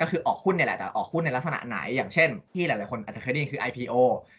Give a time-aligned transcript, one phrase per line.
[0.00, 3.94] ก็คือออกหุ้นเนี่ยแหละแต่ออกหุ้นในลักษณะไหน อย่างเช่น ที่หลายๆคนอาจจะเคยได้ยินคือ IPO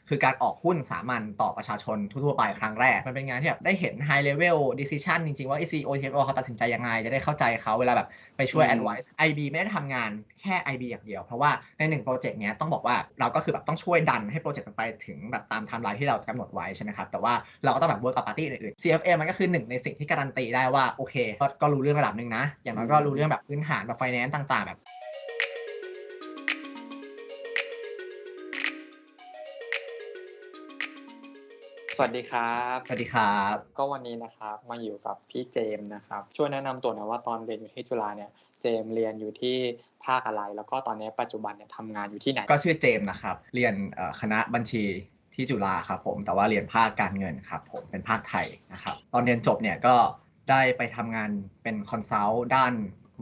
[0.10, 8.08] คือการออกหุ้นสามัญต่อประชาชนทั่วๆไปครั้งแรก มันเป็นงานที่แบบได้เห็น high level decision จริงๆ ว่า CEO CFO เขาตัดสินใจยังไง จะได้เข้าใจเขาเวลาแบบ
[8.38, 10.10] ไปช่วยอืม advice IB ไม่ได้ทำงาน
[10.42, 17.34] แค่ IB อย่างเดียว เพราะว่าในหนึ่ง project เนี้ยต้องบอกว่าเราก็คือแบบต้องช่วยดันให้ project มันไปถึงแบบตามไทม์ไลน์ที่เรากำหนดไว้ใช่ไหมครับแต่ว่า
[17.64, 24.80] เราก็ต้องแบบ work กับปาร์ตี้อื่นๆ CFA มันก็คือหนึ่งในสิ่งที่การันตีได้ว่าโอเคก็ก็รู้เรื่องระดับหนึ่งนะอย่างน้อยก็รู้เรื่องแบบพื้นฐานแบบ finance ต่าง ๆ แบบ
[32.00, 39.58] สวัสดีครับ สวัสดีครับ ก็วันนี้นะครับมาอยู่กับพี่เจมส์นะครับ ช่วยแนะนำตัวหน่อยว่าตอนเรียนอยู่ที่จุฬาเนี่ยเจมส์เรียนอยู่ที่
[40.06, 44.84] ภาคอะไร แล้วก็ตอนนี้ปัจจุบันเนี่ยทำงานอยู่ที่ไหน ก็ชื่อเจมส์นะครับ เรียนเอ่อคณะบัญชี
[45.34, 49.96] ที่จุฬาครับผม แต่ว่าเรียนภาคการเงินครับผมเป็นภาคไทยนะครับ ตอนเรียนจบเนี่ยก็
[50.50, 51.30] ได้ไปทำงาน
[51.64, 52.74] เป็น consult ด้าน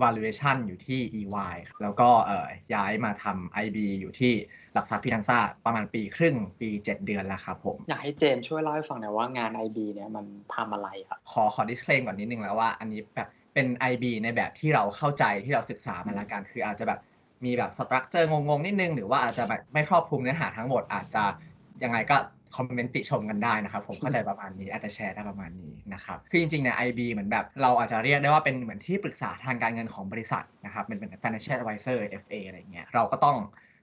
[0.04, 4.34] valuation อยู่ที่ EY ครับแล้วก็เอ่อย้ายมาทำ IB อยู่ที่
[4.74, 10.26] หลักทรัพย์ฟินันซ่าประมาณปีครึ่งปี 7 เดือนแล้วครับผม อยากให้เจมส์ช่วยเล่าให้ฟังหน่อยว่างาน IB เนี่ยมัน
[10.56, 17.00] ทำอะไรครับ ขอขอ disclaim ก่อนนิดนึงแล้วว่าอันนี้แบบเป็น IB ในแบบที่เราเข้าใจที่เราศึกษามาแล้วกัน คืออาจจะแบบ
[17.46, 21.24] มีแบบ structure งงๆ นิดนึง หรือว่าอาจจะแบบไม่ครอบคลุมเนื้อหาทั้งหมดอาจจะ
[21.84, 22.18] ยังไงก็
[22.56, 33.38] คอมเมนต์ติชมกันได้นะครับ ผมเข้าใจประมาณนี้อาจจะแชร์ได้ประมาณนี้นะครับคือจริงๆเนี่ย IB เหมือนแบบเราอาจจะเรียกได้ว่าเป็นเหมือนที่ปรึกษาทางการเงินของบริษัทนะครับเป็นเป็น financial advisor FA อะไรเงี้ยเราก็ต้อง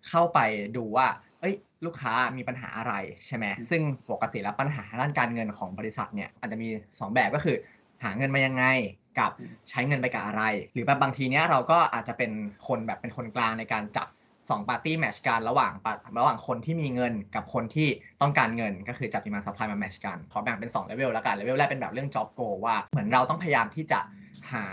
[0.09, 0.39] เข้าไป
[0.77, 1.07] ดูว่า
[1.41, 1.55] เอ้ย
[1.87, 2.95] ลูกค้ามีปัญหาอะไร
[3.27, 7.57] ใช่ไหมซึ่งปกติแล้วปัญหาด้านการเงินของบริษัทเนี่ยอาจจะมี 2 แบบก็คือ
[8.05, 8.65] หาเงินมายังไง
[9.19, 9.31] กับ
[9.71, 10.43] ใช้เงินไปกับอะไร
[10.73, 12.31] หรือแบบบางทีเนี้ยเราก็อาจจะเป็น
[12.67, 14.09] คนแบบเป็นคนกลางในการจับ
[14.55, 17.89] อง party match กันระหว่างปาระหว่างคนที่มีเงินกับคนที่
[18.23, 24.01] ต้องการเงิน ก็คือจับ demand supply มา match กันขอแบ่งเป็น2เลเวลแล้วกันเลเวลแรกเป็นแบบเรื่อง job goal ว่าเหมือนเราต้องพยายามที่จะ
[24.53, 24.65] หา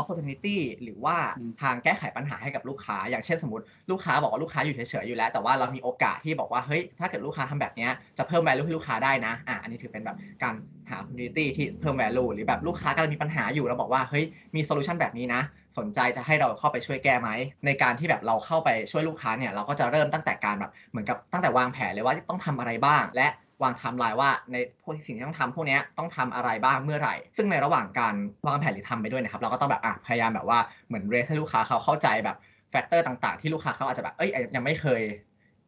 [0.00, 10.54] opportunity หรือว่าอืมทางแก้ไขปัญหาให้กับลูกค้า อย่างเช่นสมมติลูกค้าบอกว่าลูกค้าอยู่เฉยๆอยู่แล้ว แต่ว่าเรามีโอกาสที่บอกว่าเฮ้ยถ้าเกิดลูกค้าทำแบบเนี้ยจะเพิ่ม value ให้ลูกค้าได้นะอะอันนี้ถือเป็นแบบการ
[10.90, 15.42] หา opportunity ที่เพิ่ม value หรือแบบลูกค้ากำลังมีปัญหาอยู่เราบอกว่าเฮ้ยมี solution แบบนี้นะ
[15.78, 17.28] สนใจจะให้เราเข้าไปช่วยแก้ไหม
[17.66, 23.28] ในการที่แบบเราเข้าไปช่วยลูกค้าเนี่ยเราก็จะเริ่มตั้งแต่การแบบเหมือนกับตั้งแต่วางแผนเลยว่าต้องทำอะไรบ้าง และ
[23.62, 28.14] วางไทม์ไลน์ว่าในพวกสิ่งที่ต้องทำพวกนี้ต้องทำอะไรบ้างเมื่อไหร่ ซึ่งในระหว่างการ
[28.46, 32.36] วางแผนหรือทำไปด้วยนะครับ เราก็ต้องแบบอะพยายามแบบว่าเหมือน raise ให้ลูกค้าเขาเข้าใจแบบ
[32.70, 35.02] factor ต่างๆ ที่ลูกค้าเขาอาจจะแบบเอ้ยยังไม่เคย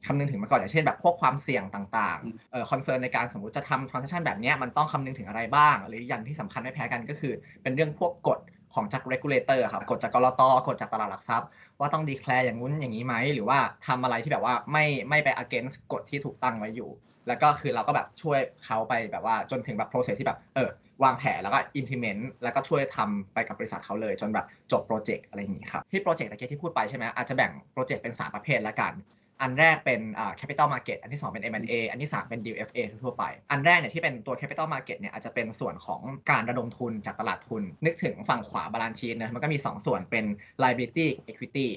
[0.07, 8.39] คำนึงถึงมาก่อนอย่างเช่นแบบพวกความเสี่ยงต่างๆเอ่อ concern ในการสมมติจะทำ transaction แบบนี้มันต้องคำนึงถึงอะไรบ้าง หรืออย่างที่สำคัญไม่แพ้กันก็คือ เป็นเรื่องพวกกฎ
[8.75, 16.91] ของจาก regulator ครับกฎจากกรตกฎจากตลาดหลักทรัพย์ ว่าต้อง declare อย่างงู้นอย่างนี้ไหม หรือว่าทำอะไรที่แบบว่าไม่ไม่ไป against กฎที่ถูกตั้งไว้อยู่
[17.29, 20.71] แล้วก็คือเราก็แบบช่วยเขาไปแบบว่าจนถึงแบบ process ที่แบบเออ
[21.05, 28.95] วางแผนแล้วก็ implement แล้วก็ช่วยทำไปกับบริษัทเขาเลย จนแบบจบโปรเจกต์อะไรอย่างนี้ครับ ที่โปรเจกต์ตะเกียที่พูดไปใช่ไหมอาจจะแบ่งโปรเจกต์เป็น 3 ประเภทละกัน
[29.43, 34.69] อันแรกเป็นอ่า capital market อันที่ 2 เป็น M&A อันที่ 3 เป็น deal FA ทั่วไป อันแรกเนี่ยที่เป็นตัว capital
[34.75, 36.01] market เนี่ยอาจจะเป็นส่วนของ
[36.31, 40.25] การระดมทุนจากตลาดทุน นึกถึงฝั่งขวา balance sheet นะมันก็มี 2 ส่วนเป็น
[40.63, 41.69] liability equity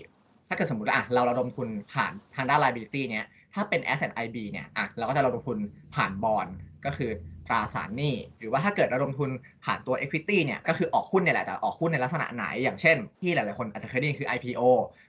[0.49, 5.57] ถ้าเกิดสมมติว่าอะเราระดมทุนผ่านทางด้าน liability เนี่ย ถ้าเป็น asset IB เนี่ยอะเราก็จะลงทุน
[5.95, 6.47] ผ่านบอล
[6.85, 7.11] ก็คือ
[7.47, 9.29] ตราสารหนี้ หรือว่าถ้าเกิดระดมทุน
[9.65, 14.61] ผ่านตัว equity เนี่ยก็คือออกหุ้นเนี่ยแหละแต่ออกหุ้นในลักษณะไหน อย่างเช่น ที่หลายๆคนอาจจะเคยได้ยินคือ IPO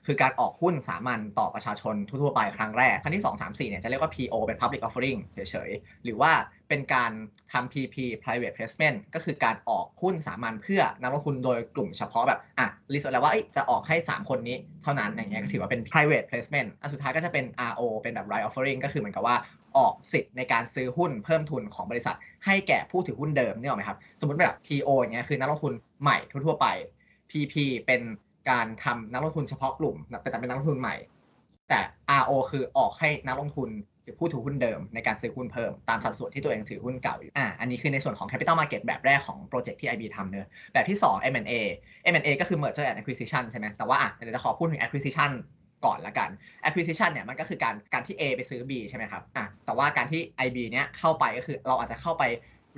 [0.06, 6.32] คือการออกหุ้นสามัญต่อประชาชนทั่วๆไปครั้งแรก ครั้งที่ 2 3 4เนี่ยจะเรียกว่า PO เป็น Public Offering เฉยๆ หรือว่า
[6.68, 7.12] เป็นการ
[7.52, 19.36] ทำ PP Private Placement ก็คือการออกหุ้นสามัญเพื่อนักลงทุนโดยกลุ่มเฉพาะแบบอะลิสต์แล้วว่าจะออกให้ 3 คนนี้เท่านั้นอย่างเงี้ยก็ถือว่าเป็น private placement อันสุดท้ายก็จะเป็น RO เป็นแบบ right offering ก็คือเหมือนกับว่า
[19.78, 26.66] ออกสิทธิ์ในการซื้อหุ้นเพิ่มทุนของบริษัท ให้แก่ผู้ถือหุ้นเดิมนี่หรอกไหมครับ สมมติแบบ PO อย่างเงี้ยคือนักลงทุนใหม่ทั่วๆไป
[27.30, 27.54] PP
[27.86, 28.02] เป็น
[28.50, 30.96] การทำนักลงทุนเฉพาะกลุ่มแต่เป็นนักลงทุนใหม่
[31.68, 31.80] แต่
[32.20, 33.70] RO คือออกให้นักลงทุน
[34.02, 41.52] หรือผู้ถือหุ้นเดิมในการซื้อหุ้นเพิ่มตามสัดส่วนที่ตัวเองถือหุ้นเก่าอยู่ อ่า อันนี้คือในส่วนของ capital market แบบแรกของโปรเจกต์ที่ IB ทำเนอะแบบที่ 2 M&A
[42.12, 45.30] M&A ก็คือ merger and acquisition ใช่ไหมแต่ว่าอะเดี๋ยวจะขอพูดถึง acquisition
[45.84, 46.30] ก่อนละกัน
[46.68, 52.24] acquisition เนี่ยมันก็คือการการที่ A ไปซื้อ B ใช่ไหมครับอะแต่ว่าการที่ IB เนี่ยเข้าไปก็คือเราอาจจะเข้าไป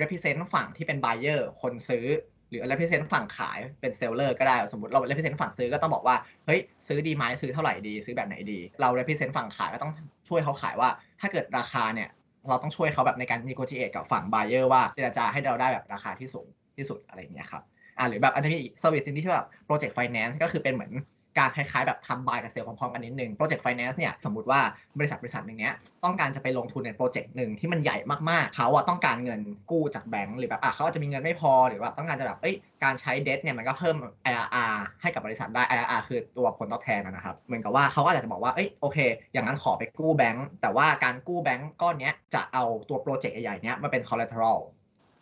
[0.00, 2.06] represent ฝั่งที่เป็น buyer คนซื้อ
[2.50, 6.16] หรือ represent ฝั่งขายเป็น seller ก็ได้สมมติเรา represent ฝั่งซื้อก็ต้องบอกว่า
[6.46, 9.92] เฮ้ยซื้อดีไหมซื้อเท่าไหร่ดี ซื้อแบบไหนดี เรา represent ฝั่งขายก็ต้อง
[10.28, 10.88] ช่วยเขาขายว่า
[11.20, 12.08] ถ้าเกิดราคาเนี่ย
[12.48, 17.62] เราต้องช่วยเขาแบบในการ negotiate กับฝั่ง buyer ว่าเจรจาให้เราได้แบบราคาที่สูงที่สุดอะไรอย่างเงี้ยครับ
[17.98, 20.92] อ่าหรือแบบอาจจะมีอีก service นึงที่ชื่อแบบ project finance ก็คือเป็นเหมือน
[21.38, 24.60] การคล้ายๆแบบทำ buy กับ sell พร้อมๆกันนิดนึง project finance เนี่ยสมมติว่า
[24.98, 25.74] บริษัทบริษัทหนึ่งเนี้ย
[26.04, 27.96] ต้องการจะไปลงทุนในโปรเจกต์หนึ่งที่มันใหญ่
[28.30, 29.40] มากๆ เขาอะต้องการเงิน
[29.70, 32.54] กู้จากแบงก์หรือแบบอะเขาอาจจะมีเงินไม่พอหรือว่าต้องการจะแบบเอ้ย
[32.84, 33.96] การใช้เดทเนี่ยมันก็เพิ่ม
[34.30, 38.98] IRR ให้กับบริษัทได้ IRR คือตัวผลตอบแทนนะครับเหมือนกับว่าเขาก็อาจจะบอกว่าเอ้ยโอเค
[39.32, 44.58] อย่างนั้นขอไปกู้แบงก์แต่ว่าการกู้แบงก์ก้อนเนี้ยจะเอาตัวโปรเจกต์ใหญ่ๆเนี้ยมาเป็น collateral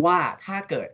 [0.07, 0.89] ว่าถ้าเกิด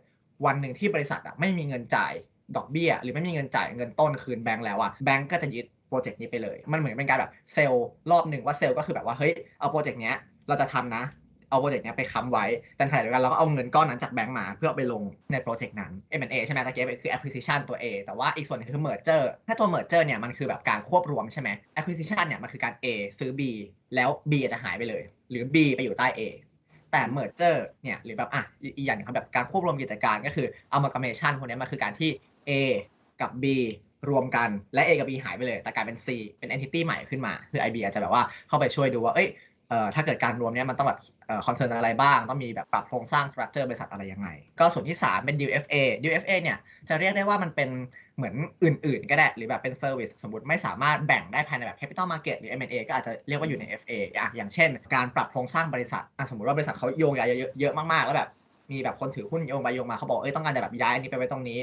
[0.45, 2.13] วันหนึ่งที่บริษัทอะไม่มีเงินจ่าย
[2.55, 10.17] ดอกเบี้ย หรือไม่มีเงินจ่ายเงินต้นคืนแบงก์แล้วอะแบงก์ก็จะยึดโปรเจกต์นี้ไปเลย มันเหมือนเป็นการแบบ sell รอบหนึ่งว่า sell ก็คือแบบว่าเฮ้ยเอาโปรเจกต์เนี้ย
[10.47, 11.03] เราจะทำนะ
[11.49, 12.45] เอาโปรเจกต์เนี้ยไปค้ำไว้
[12.75, 21.49] แต่ขณะเดียวกันเราก็เอาเงินก้อนนั้นจากแบงก์มา เพื่อไปลงในโปรเจกต์นั้น M&A ใช่ไหมตะเกียบคือ acquisition ตัว A แต่ว่าอีกส่วนหนึงคือ merger ถ้าตัว merger เนี่ยมันคือแบบการควบรวมใช่ไหม
[21.79, 22.85] acquisition เนี่ยมันคือการ A
[23.19, 23.41] ซื้อ B
[23.95, 26.21] แล้ว B จะหายไปเลย หรือ B ไปอยู่ใต้ A
[26.91, 28.43] แต่ merger เนี่ยหรือแบบอะ
[28.77, 32.11] อีกอย่างนึงครับแบบการควบรวมกิจการก็คือ amalgamation พวกนี้มันคือการที่
[32.49, 32.51] A
[33.21, 33.45] กับ B
[34.09, 36.07] รวมกันและ A กับ B หายไปเลย แต่กลายเป็น C
[36.39, 39.29] เป็น entity ใหม่ขึ้นมา คือ IB อาจจะแบบว่าเข้าไปช่วยดูว่า เอ้ย
[39.69, 40.99] เอ่อถ้าเกิดการรวมเนี้ยมันต้องแบบ
[41.45, 44.27] concern อะไรบ้าง ต้องมีแบบปรับโครงสร้าง structure บริษัทอะไรยังไง
[44.59, 46.57] ก็ส่วนที่ 3 เป็น DFA DFA เนี่ย
[46.89, 47.69] จะเรียกได้ว่ามันเป็น
[48.15, 58.29] เหมือนอื่นๆ ก็ได้ หรือแบบเป็น service สมมติไม่สามารถแบ่งได้ภายในแบบ capital market หรือ M&A ก็อาจจะเรียกว่าอยู่ใน FA อะอย่างเช่น การปรับโครงสร้างบริษัทอะสมมติว่าบริษัทเขาโยงย้ายเยอะๆเยอะมากๆแล้วแบบ
[58.71, 61.59] มีแบบคนถือหุ้นโยงไปโยงมาเขาบอกเอ้ยต้องการจะแบบย้ายอันนี้ไปไว้ตรงนี้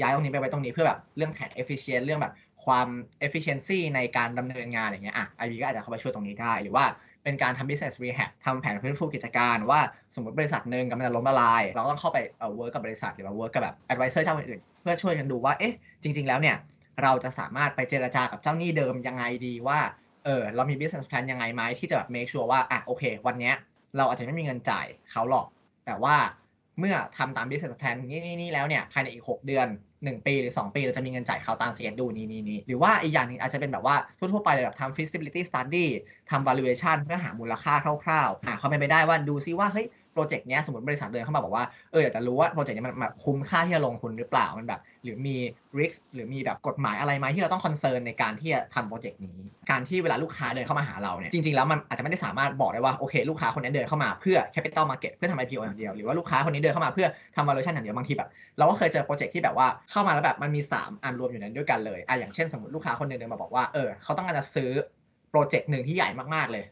[0.00, 2.34] ย้ายตรงนี้ไปไว้ตรงนี้เพื่อแบบเรื่องแท็ก efficient เรื่องแบบ
[2.64, 2.88] ความ
[3.26, 6.84] efficiency ในการดำเนินงานอย่างเงี้ยอะ IB ก็อาจจะเข้าไปช่วยตรงนี้ได้ หรือว่า
[7.24, 9.80] เป็นการทำ business rehab ทำแผนฟื้นฟูกิจการว่า
[10.14, 16.56] สมมติบริษัทหนึ่งกำลังล้มละลาย เราต้องเข้าไปเอ่อ work กับบริษัทหรือว่า work กับแบบ advisor เจ้าอื่นๆเพื่อช่วยกันดูว่าเอ๊ะจริง ๆ แล้วเนี่ย
[17.02, 19.78] เราจะสามารถไปเจรจากับเจ้าหนี้เดิมยังไงดีว่า
[20.24, 23.54] เออเรามี business plan ยังไงไหมที่จะแบบ make sure ว่าอะโอเค วันเนี้ย
[23.96, 25.46] เราอาจจะไม่มีเงินจ่ายเขาหรอก
[25.86, 26.16] แต่ว่า
[26.78, 29.68] เมื่อทำตาม business plan นี่นี่นี่แล้วเนี่ยภายในอีก 6 เดือน
[30.04, 35.86] หนึ่งปีหรือ 2 ปีเราจะมีเงินจ่ายเขาตามเซียนี้นี้นี้หรือว่าอีกอย่างหนึงอาจจะเป็นแบบว่าทั่วๆไปเลยแบบทำ feasibility study
[36.30, 37.74] ทำ valuation เพื่อหามูลค่า
[38.04, 39.86] คร่าวๆหาความเป็นไปได้ว่าดูซิว่าเฮ้ย
[40.20, 45.36] รเจกต์เนี้ยสมมติบริษัทเดินเข้ามาบอกว่าเอออยากจะรู้ว่าโปรเจกต์นี้มันแบบคุ้มค่าที่จะลงทุนหรือเปล่ามันแบบ หรือมี
[45.78, 49.38] risk หรือมีแบบกฎหมายอะไรไหมที่เราต้อง concern ในการที่จะทำโปรเจกต์นี้
[49.70, 58.28] การที่เวลาลูกค้าเดินเข้ามาหาเราเนี่ยจริงๆแล้วมันอาจจะไม่ได้สามารถบอกได้ว่าโอเคลูกค้าคนนี้เดินเข้ามาเพื่อ capital market เพื่อทำ IPO อย่างเดียวหรือว่าลูกค้าคนนี้เดินเข้ามาเพื่อทำ valuation อย่างเดียวบางทีแบบ
[58.58, 64.70] เราก็เคยเจอโปรเจกต์ที่แบบว่าเข้ามาแล้วแบบมันมี 3 อันรวมอยู่ในด้วยกันเลยอะอย่างเช่นสมมติลูกค้าคนนึงเดินมาบอกว่าเออเขาต้องการจะซื้อ
[65.30, 66.64] โปรเจกต์หนึ่งที่ใหญ่มากๆเลย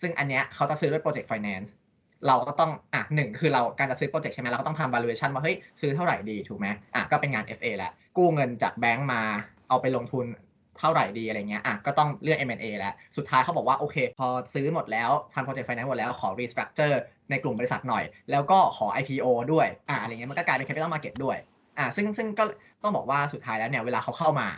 [0.00, 1.70] ซึ่งอันเนี้ยเขาจะซื้อด้วยโปรเจกต์ finance
[2.26, 9.22] เราก็ต้องอะหนึ่งคือเราการจะซื้อโปรเจกต์ใช่ไหมเราก็ต้องทำ valuation ว่าเฮ้ยซื้อเท่าไหร่ดีถูกไหมอะก็เป็นงาน FA แหละกู้เงินจากแบงก์มา
[9.68, 10.26] เอาไปลงทุน
[10.78, 16.96] เท่าไหร่ดีอะไรเงี้ยอะก็ต้องเลือก M&A แล้ว สุดท้ายเขาบอกว่า โอเค พอซื้อหมดแล้วทำโปรเจกต์ finance หมดแล้วขอ restructure
[17.30, 21.36] ในกลุ่มบริษัทหน่อย แล้วก็ขอ IPO ด้วยอะอะไรเงี้ยมันก็กลายเป็น capital market ด้วย
[21.78, 22.44] อะซึ่งซึ่งก็
[22.82, 24.48] ต้องบอกว่าสุดท้ายแล้วเนี่ยเวลาเขาเข้ามา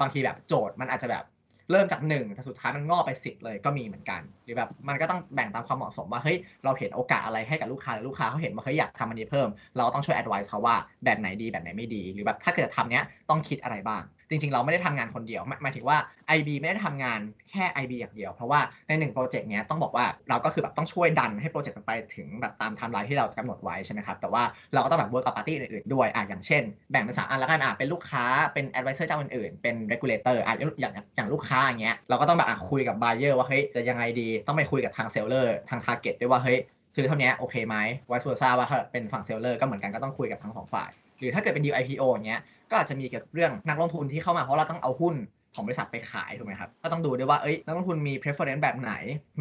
[0.00, 1.24] บางทีแบบโจทย์มันอาจจะแบบ
[1.70, 15.98] เริ่มจากหนึ่งแต่สุดท้ายมันงอกไปสิบเลยก็มีเหมือนกัน หรือแบบมันก็ต้องแบ่งตามความเหมาะสมว่าเฮ้ยเราเห็นโอกาสอะไรให้กับลูกค้าหรือลูกค้าเขาเห็นว่าเฮ้ยอยากทำอันนี้เพิ่ม เราต้องช่วยแอดไวซ์เขาว่าแบบไหนดีแบบไหนไม่ดี หรือแบบถ้าเกิดทำเนี้ยต้องคิดอะไรบ้าง จริงๆ เราไม่ได้ทำงานคนเดียวหมายถึงว่า
[16.36, 24.42] IB ไม่ได้ทำงานแค่ IB อย่างเดียว เพราะว่าในหนึ่งโปรเจกต์เนี้ยต้องบอกว่าเราก็คือแบบต้องช่วยดันให้โปรเจกต์มันไปถึงแบบตามไทม์ไลน์ที่เรากำหนดไว้ใช่ไหมครับแต่ว่า
[24.74, 36.58] เราก็ต้องแบบ work กับปาร์ตี้อื่นๆด้วยอะอย่างเช่น แบ่งเป็นสามอันแล้วกันอะเป็นลูกค้าเป็น advisor เจ้าอื่นๆเป็น regulator อะอย่างอย่างอย่างลูกค้าอย่างเงี้ยเราก็ต้องแบบอะคุยกับ buyer ว่าเฮ้ยจะยังไงดีต้องไปคุยกับทาง seller ทาง target ด้วยว่าเฮ้ย
[36.96, 37.76] ซื้อเท่านี้โอเคไหม
[38.10, 42.40] vice versa ว่าถ้าเป็นฝั่ง seller ก็เหมือนกันก็ต้องคุยกับทั้งสองฝ่าย หรือถ้าเกิดเป็น deal IPO อย่างเงี้ย
[42.70, 45.16] ก็อาจจะมีเกี่ยวกับเรื่องนักลงทุนที่เข้ามาเพราะเราต้องเอาหุ้น
[45.54, 48.92] ของบริษัทไปขายถูกไหมครับก็ต้องดูด้วยว่าเอ้ยนักลงทุนมี preference แบบไหน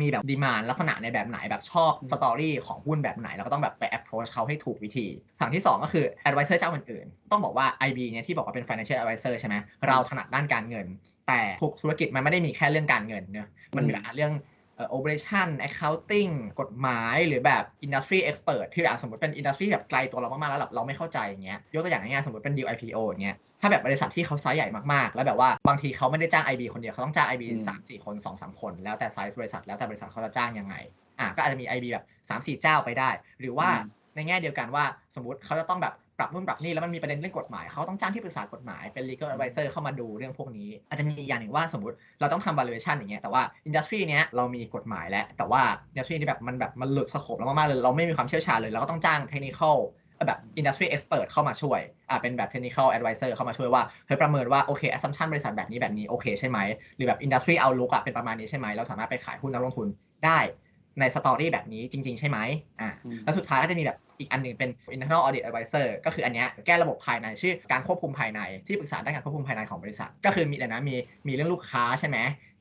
[0.01, 5.07] มีแบบ demand ลักษณะในแบบไหนแบบชอบ story ของหุ้นแบบไหน แล้วก็ต้องแบบไป approach เขาให้ถูกวิธี
[5.39, 9.55] ฝั่งที่ 2 ก็คือ advisor เจ้าอื่นๆ ต้องบอกว่า IB เนี่ยที่บอกว่าเป็น financial advisor ใช่ไหม
[9.87, 10.87] เราถนัดด้านการเงิน
[11.27, 14.33] แต่ทุกธุรกิจมันไม่ได้มีแค่เรื่องการเงินเนอะมันมีแบบเรื่อง
[14.95, 27.27] operation accounting กฎหมายหรือแบบ industry expert ที่แบบสมมติเป็น industry แบบไกลตัวเรามากๆ แล้วแบบเราไม่เข้าใจอย่างเงี้ยยกตัวอย่างง่ายๆสมมติเป็น deal IPO อย่างเงี้ยถ้าแบบบริษัทที่เขาไซส์ใหญ่มากๆ แล้วแบบว่าบางทีเขาไม่ได้จ้าง IB คนเดียวเขาต้องจ้าง
[27.31, 30.75] IB อืมสามสี่คนสองสามคน แล้วแต่ไซส์บริษัทแล้วแต่บริษัทเขาจะจ้างยังไง
[31.19, 33.09] อะก็อาจจะมี IB แบบสามสี่เจ้าไปได้
[33.39, 45.61] หรือว่าอืมในแง่เดียวกันว่าสมมติเขาจะต้องแบบ ปรับนู่นปรับนี่แล้วมันมีประเด็นเรื่องกฎหมายเขาต้องจ้างที่ปรึกษากฎหมายเป็น legal advisor เข้ามาดูเรื่องพวกนี้ อาจจะมีอีกอย่างหนึ่งว่าสมมติเราต้องทำ valuation อย่างเงี้ยแต่ว่า industry เนี้ยเรามีกฎหมายแล้ว แต่ว่า
[45.91, 49.77] industry ที่แบบมันแบบมันหลุดสโคปเรามากๆเลยเราไม่มีความเชี่ยวชาญเลยเราก็ต้องจ้าง technical
[50.27, 56.59] แบบ industry expert เข้ามาช่วยอ่าเป็นแบบ technical advisor เข้ามาช่วยว่าเฮ้ยประเมินว่าโอเค assumption บริษัทแบบนี้แบบนี้โอเคใช่ไหม
[56.95, 59.87] หรือแบบ industry outlook อะเป็นประมาณนี้ใช่ไหมเราสามารถไปขายหุ้นนักลงทุน
[60.25, 60.39] ได้
[60.99, 62.37] ในสตอรี่แบบนี้จริง ๆ ใช่ไหม
[62.81, 70.95] อ่าอืมแล้วสุดท้ายก็จะมีแบบอีกอันหนึ่งเป็น internal audit advisor ก็คืออันเนี้ยแก้ระบบภายในชื่อการควบคุมภายในที่ปรึกษาด้านการควบคุมภายในของบริษัท ก็คือมีอะไรนะมี
[71.27, 72.17] มีเรื่องลูกค้าใช่ไหม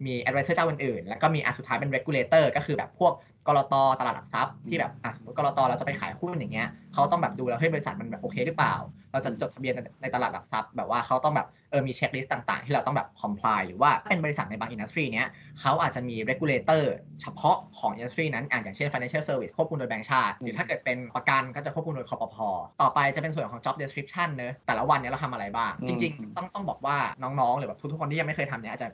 [0.07, 3.12] มี advisor เจ้าอื่นๆแล้วก็มีอันสุดท้ายเป็น regulator ก็คือแบบพวก
[3.48, 8.74] กลตตลาดหลักทรัพย์ที่แบบอะสมมติกลตเราจะไปขายหุ้นอย่างเงี้ยเขาต้องแบบดูแล้วเฮ้ยบริษัทมันแบบโอเคหรือเปล่า
[9.12, 15.28] เราจะจดทะเบียนในในตลาดหลักทรัพย์แบบว่าเขาต้องแบบเออมี checklist ต่างๆ ที่เราต้องแบบ comply หรือว่าเป็นบริษัทในบาง industry เนี้ย
[15.60, 16.82] เขาอาจจะมี regulator
[17.22, 22.37] เฉพาะของ industry นั้นอะอย่างเช่น financial service ควบคุมโดยแบงก์ชาติ หรือถ้าเกิดเป็นประกันก็จะควบคุมโดยคปภ
[22.80, 28.88] ต่อไปจะเป็นส่วนของ job description เนอะแต่ละวันเนี้ยเราทำอะไรบ้างอืมจริง ๆ ต้องต้องบอกว่าน้องๆหรือแบบทุกๆคนที่ยังไม่เคยทำเนี้ยอาจจะ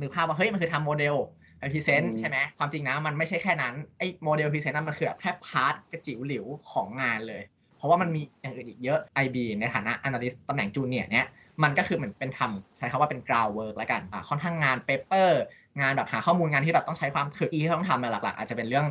[0.00, 1.16] นึกภาพว่าเฮ้ยมันคือทำโมเดล
[1.58, 7.42] ไป present ใช่ไหมความจริงนะมันไม่ใช่แค่นั้นไอ้โมเดล present นั้นมันคือแบบแค่ part กระจิ๋วหลิวของงานเลย
[7.78, 11.26] เพราะว่ามันมีอย่างอื่นอีกเยอะ IB ในฐานะ analyst ตำแหน่ง junior เนี้ย
[11.62, 15.30] มันก็คือเหมือนเป็นทำใช้คำว่าเป็น ground work แล้วกันอ่าค่อนข้างงาน paper
[15.80, 18.86] งานแบบหาข้อมูลงานที่แบบต้องใช้ความถึกอีที่ต้องทำเนี่ยหลักๆ อาจจะเป็นเรื่อง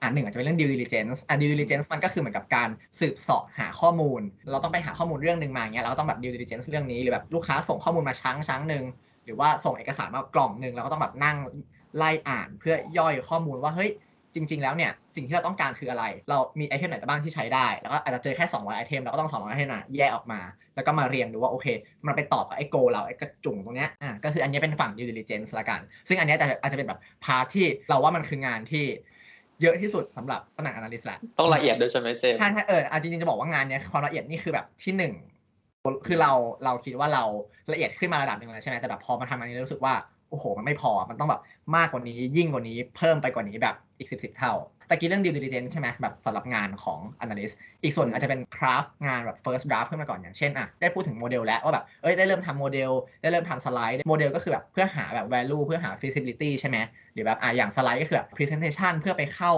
[0.00, 2.68] อ่าหนึ่งอาจจะเป็นเรื่อง due diligence อ่า due diligence มันก็คือเหมือนกับการ
[3.00, 8.84] สืบเสาะหาข้อมูล เราต้องไปหาข้อมูลเรื่องหนึ่งมาอย่างเงี้ยเราก็ต้องแบบ due diligence เรื่องนี้หรือแบบลูกค้าส่งข้อมูลมาช้างช้างหนึ่ง
[9.24, 11.36] หรือว่าส่งเอกสารมากล่องหนึ่งเราก็ต้องแบบนั่ง
[11.96, 13.92] ไล่อ่านเพื่อย่อยข้อมูลว่าเฮ้ย
[14.34, 20.40] จริง ๆ แล้วเนี่ยสิ่งที่เราต้องการคืออะไร เรามี item ไหนบ้างที่ใช้ได้ แล้วก็อาจจะเจอแค่ 200 item เราก็ต้อง 200 item น่ะแยกออกมา
[20.74, 21.66] แล้วก็มาเรียงดูว่าโอเค
[22.06, 28.84] มันไปตอบกับไอ้ goal เราไอ้กระจุ๋งตรงเนี้ยอ่าก็คืออันนี้เป็นฝั่ง due diligence ละกัน ซึ่งอันเนี้ยจะอาจจะเป็นแบบ part ที่เราว่ามันคืองานที่
[29.62, 35.14] เยอะที่สุดสำหรับตำแหน่ง analyst แหละต้องละเอียดด้วยใช่ไหมเจมส์ใช่ใช่เอออะจริงๆจะบอกว่างานเนี้ยความละเอียดนี่คือแบบที่หนึ่ง
[36.06, 36.32] คือเรา
[36.64, 37.24] เราคิดว่าเรา
[37.72, 39.94] ละเอียดขึ้นมาระดับหนึ่งแล้วใช่ไหมแต่แบบพอมาทำอันนี้รู้สึกว่า
[40.32, 41.40] โอ้โห มันไม่พอ มันต้องแบบ
[41.76, 44.52] มากกว่านี้ยิ่งกว่านี้เพิ่มไปกว่านี้แบบอีกสิบสิบเท่า
[44.88, 52.90] ตะกี้เรื่อง due diligence ใช่ไหมแบบสำหรับงานของ analyst อีกส่วนหนึ่งอาจจะเป็น craft งานแบบ first draft ขึ้นมาก่อนอย่างเช่นอะได้พูดถึงโมเดลแล้วว่าแบบเอ้ยได้เริ่มทำโมเดล
[53.22, 56.78] ได้เริ่มทำสไลด์ โมเดลก็คือแบบเพื่อหาแบบ value เพื่อหา feasibility ใช่ไหม
[57.12, 59.52] หรือแบบอะอย่างสไลด์ก็คือแบบ presentation เพื่อไปเข้า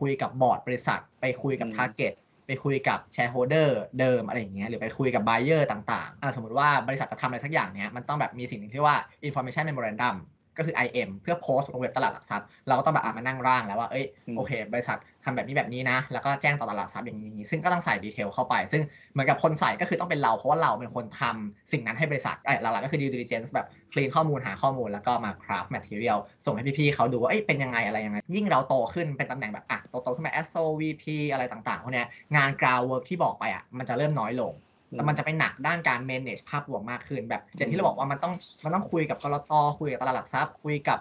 [0.00, 2.12] คุยกับบอร์ดบริษัท ไปคุยกับอืม target
[2.50, 10.14] ไปคุยกับ shareholder เดิมอะไรอย่างเงี้ยหรือไปคุยกับ buyer ต่างๆอะสมมติว่าบริษัทจะทำอะไรสักอย่างเนี้ยมันต้องแบบมีสิ่งหนึ่งที่ว่า information memorandum
[10.60, 23.50] ก็คือ IM เพื่อโพสต์ลงเว็บตลาดหลักทรัพย์ เราก็ต้องแบบอะมานั่งร่างแล้วว่า เอ้ยอืมโอเค บริษัททำแบบนี้แบบนี้นะ แล้วก็แจ้งต่อตลาดหลักทรัพย์อย่างนี้อย่างนี้ ซึ่งก็ต้องใส่ detail เข้าไป ซึ่งเหมือนกับคนใส่ก็คือต้องเป็นเรา เพราะว่าเราเป็นคนทำสิ่งนั้นให้บริษัท เอ้ยหลักๆก็คือ due diligence
[23.54, 34.52] แบบ clean ข้อมูลหาข้อมูลแล้วก็มา craft material ส่งให้พี่ๆเขาดูว่า เอ้ย เป็นยังไงอะไรยังไง ยิ่งเราโตขึ้นเป็นตำแหน่งแบบอะโตๆขึ้นมา AVP VP อะไรต่างๆพวกเนี้ยงาน ground work ที่บอกไปอะมันจะเริ่มน้อยลง
[34.90, 40.98] แต่มันจะไปหนักด้านการ manage ภาพรวมมากขึ้น แบบอย่างที่เราบอกว่ามันต้องมันต้องคุยกับกรตคุยกับตลาดหลักทรัพย์ คุยกับ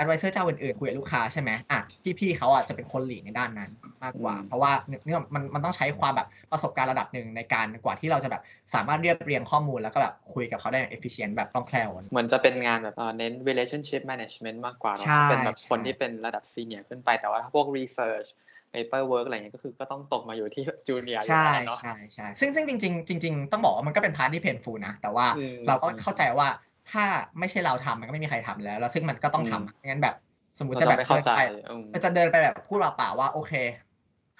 [0.00, 1.80] advisor เจ้าอื่นๆคุยกับลูกค้าใช่ไหมอะ
[2.18, 3.70] พี่ๆเขาอะจะเป็นคนหลีดในด้านนั้น
[4.04, 8.42] มากกว่าอืมเพราะว่าเนี่ยมันมันต้องใช้ความแบบประสบการณ์ระดับหนึ่งในการกว่าที่เราจะแบบ
[8.74, 18.28] สามารถเรียบเรียงข้อมูลแล้วก็แบบคุยกับเขาได้อย่าง efficient แบบคล่องแคล่วเหมือนจะเป็นงานแบบเอ่อเน้น relationship management มากกว่าเนอะใช่เป็นแบบคนใช่ที่เป็นระดับ senior ขึ้นไปแต่ว่าถ้าพวก research
[18.72, 26.48] paper work อะไรเงี้ยก็คือก็ต้องตกมาอยู่ที่ junior อยู่ใช่แล้วเนาะใช่ใช่ซึ่งซึ่งจริง ๆ จริง ๆ ต้องบอกว่ามันก็เป็น part ที่ painful นะ แต่ว่าอืมเราก็เข้าใจว่า
[26.90, 27.04] ถ้า
[27.38, 30.14] ไม่ใช่เราทำมันก็ไม่มีใครทำแล้ว แล้วซึ่งมันก็ต้องอืมทำงั้นแบบ
[30.58, 33.52] สมมติเราจะจะแบบไม่เข้าใจเดินไปอืมจะเดินไปแบบพูดเปล่าๆว่าโอเค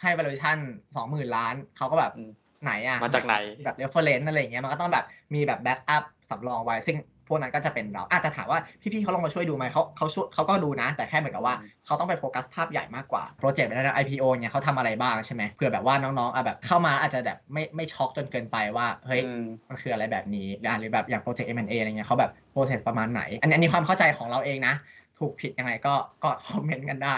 [0.00, 0.58] ให้ valuation
[0.96, 2.30] สองหมื่นล้านเขาก็แบบอืม
[2.64, 5.04] ไหนอะมาจากไหนแบบ reference อะไรอย่างเงี้ยมันก็ต้องแบบ
[5.34, 6.96] มีแบบ backup สำรองไว้ซึ่ง
[7.28, 24.74] พวกนั้นก็จะเป็นเราอาจจะถามว่าพี่ๆเขาลงมาช่วยดูไหมเขาเขาช่วยเขาก็ดูนะ แต่แค่เหมือนกับว่าอืมเขาต้องไปโฟกัสภาพใหญ่มากกว่าโปรเจกต์ในด้าน IPO เนี่ยเขาทำอะไรบ้างใช่ไหมเผื่อแบบว่าน้องๆอะแบบเข้ามาอาจจะแบบไม่ไม่ช็อกจนเกินไปว่าเฮ้ยอืมมันคืออะไรแบบนี้อะหรือแบบอย่างโปรเจกต์ M&A อะไรเงี้ยเขาแบบ process ประมาณไหนอันนี้อันนี้ความเข้าใจของเราเองนะ
[25.18, 27.16] ถูกผิดยังไงก็ก็ comment กันได้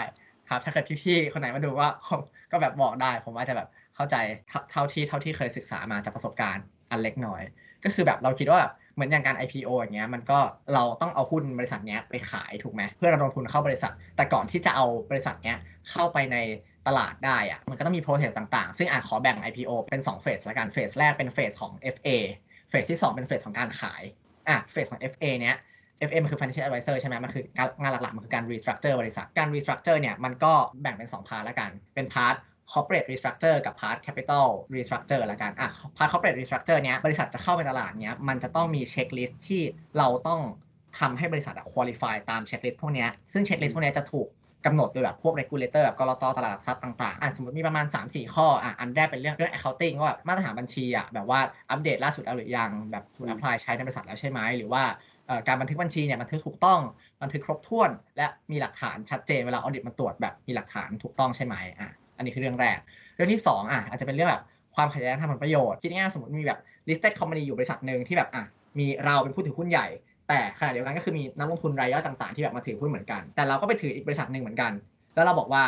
[0.49, 1.89] ครับถ้าเกิดพี่ๆคนไหนมาดูว่า
[2.51, 4.15] ก็แบบบอกได้ ผมอาจจะแบบเข้าใจ
[4.49, 7.41] เท่าเท่าที่เท่าที่เคยศึกษามาจากประสบการณ์อันเล็กน้อย
[7.83, 10.39] ก็คือแบบเราคิดว่าแบบ เหมือนอย่างการ IPO อย่างเงี้ยมันก็
[10.73, 15.57] เราต้องเอาหุ้นบริษัทเนี้ยไปขายถูกไหมเพื่อระดมทุนเข้าบริษัท แต่ก่อนที่จะเอาบริษัทเนี้ย
[15.89, 16.37] เข้าไปใน
[16.87, 22.07] ตลาดได้อะมันก็ต้องมี process ต่างๆ ซึ่งอะขอแบ่ง IPO เป็น2 phase ละกัน phase แรกเป็น phase ของ FA
[22.69, 24.01] phase ที่ 2 เป็น phase ของการขาย
[24.47, 25.55] อะเฟสของ FA เนี้ย
[26.09, 31.69] FM มันคือ financial advisor ใช่ไหมมันคืองานงานหลักๆ มันคือการ restructure บริษัท การ restructure เนี่ย มันก็แบ่งเป็น 2 part ละกัน
[31.95, 32.35] เป็น part
[32.73, 39.61] corporate restructure กับ part capital restructure ละกันอะ part corporate restructure เนี้ยบริษัทจะเข้าไปตลาดเนี้ยมันจะต้องมี checklist ที่
[39.97, 40.41] เราต้อง
[40.99, 44.27] ทำให้บริษัทอะ qualify ตาม checklist พวกเนี้ยซึ่ง checklist พวกเนี้ยจะถูก
[44.65, 54.83] กำหนดโดยแบบพวก regulator แบบกลตตลาดหลักทรัพย์ต่างๆ อะสมมติมีประมาณ 3-4 ข้อ อะ อันแรกเป็นเรื่องเรื่อง accounting ว่าแบบมาตรฐานบัญชีอะแบบว่าอัปเดตล่าสุดแล้วหรือยัง แบบถูก apply ใช้ในบริษัทแล้วใช่ไหม หรือว่า
[55.27, 56.79] เอ่อการบันทึกบัญชีเนี่ยบันทึกถูกต้อง
[57.21, 62.77] บันทึกครบถ้วน และมีหลักฐานชัดเจนเวลาออดิตมันตรวจแบบมีหลักฐานถูกต้องใช่ไหมอะ อันนี้คือเรื่องแรก
[63.15, 64.43] เรื่องที่สองอะอาจจะเป็นเรื่องแบบ
[64.75, 66.59] ความขัดแย้งทางผลประโยชน์คิดง่ายๆสมมติมีแบบ
[66.89, 68.43] listed company อยู่บริษัทหนึ่งที่แบบอะ
[68.79, 69.87] มีเราเป็นผู้ถือหุ้นใหญ่
[70.27, 74.71] แต่ขณะเดียวกันก็คือมีนักลงทุนรายย่อยต่างๆ ที่แบบมาถือหุ้นเหมือนกัน แต่เราก็ไปถืออีกบริษัทหนึ่งเหมือนกัน
[75.15, 75.63] แล้วเราบอกว่า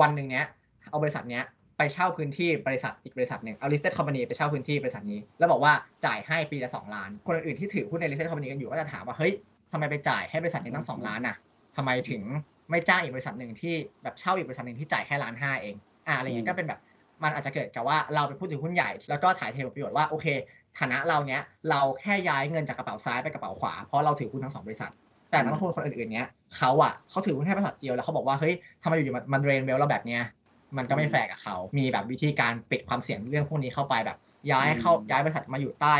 [0.00, 0.44] วันหนึ่งเนี้ย
[0.90, 1.44] เอาบริษัทเนี้ย
[1.78, 5.72] ไปเช่าพื้นที่บริษัทอีกบริษัทหนึ่งเอา listed company ไปเช่าพื้นที่บริษัทนี้ แล้วบอกว่า
[6.04, 9.32] จ่ายให้ปีละสองล้าน คนอื่นๆที่ถือหุ้นใน listed company กันอยู่ก็จะถามว่าเฮ้ย
[9.72, 11.36] ทำไมไปจ่ายให้บริษัทนี้ตั้งสองล้านอะ
[11.76, 12.22] ทำไมถึง
[12.70, 15.74] ไม่จ้างอีกบริษัทหนึ่งที่แบบเช่าอีกบริษัทหนึ่งที่จ่ายแค่ล้านห้าเอง
[16.06, 16.80] อ่าอะไรเงี้ยก็เป็นแบบ
[17.22, 20.26] มันอาจจะเกิดกับว่าเราเป็นผู้ถือหุ้นใหญ่ แล้วก็ถ่ายเทผลประโยชน์ว่าโอเค
[20.78, 24.92] ฐานะเราเนี้ยเราแค่ย้ายเงินจากกระเป๋าซ้ายไปกระเป๋าขวาเพราะเราถือหุ้นทั้งสองบริษัท
[25.30, 30.22] แต่นักลงทุนคนอื่นๆเนี้ยเขาอะเขาถือหุ้นแค่บริษัทเดียวแล้วเขาบอกว่าเฮ้ยทำไมอยู่ๆมันมัน drain wealth เราแบบเนี้ย
[30.76, 34.18] มันก็ไม่แฟร์กับเขามีแบบวิธีการปิดความเสี่ยงเรื่องพวกนี้เข้าไปแบบ
[34.50, 35.96] ย้ายเข้าย้ายบริษัทมาอยู่ใต้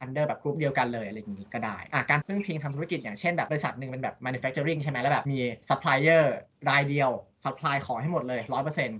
[0.00, 6.24] under แบบกรุ๊ปเดียวกันเลยอะไรอย่างนี้ก็ได้อะการพึ่งพิงทางธุรกิจอย่างเช่นแบบบริษัทหนึ่งเป็นแบบ manufacturing ใช่ไหมแล้วแบบมี supplier
[6.68, 7.10] รายเดียว
[7.44, 8.98] supply ของให้หมดเลยร้อยเปอร์เซ็นต์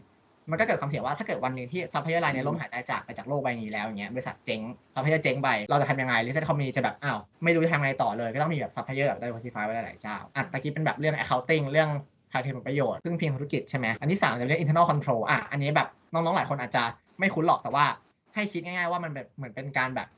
[0.50, 4.60] มันก็เกิดความเสี่ยงว่าถ้าเกิดวันหนึ่งที่ supplier รายนี้ล้มหายตายจากไปจากโลกใบนี้แล้วอย่างเงี้ยบริษัทเจ๊ง
[4.94, 11.90] supplier เจ๊งไปเราจะทำยังไง listed company จะแบบอ้าวไม่รู้จะทำไงต่อเลย ก็ต้องมีแบบ supplier แบบ diversify ไว้หลายๆเจ้าอะตะกี้เป็นแบบเรื่อง accounting เรื่อง
[12.32, 16.82] ทางเทคผลประโยชน์พึ่งพิงธุรกิจใช่ไหมอันที่สามจะเป็นเรื่อง internal control อะอันนี้แบบน้องๆหลายคนอาจจะ
[17.18, 17.84] ไม่คุ้นหรอกแต่ว่า
[18.34, 20.08] ให้คิดง่ายๆว่ามันแบบเหมือนเป็นการแบบ